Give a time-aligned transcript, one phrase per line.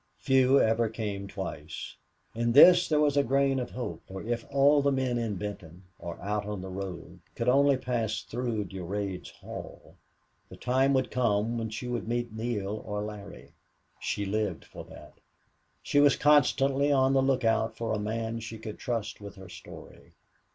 [0.17, 1.95] Few ever came twice.
[2.33, 5.83] In this there was a grain of hope, for if all the men in Benton,
[5.99, 9.97] or out on the road, could only pass through Durade's hall,
[10.49, 13.53] the time would come when she would meet Neale or Larry.
[13.99, 15.13] She lived for that.
[15.83, 20.13] She was constantly on the lookout for a man she could trust with her story.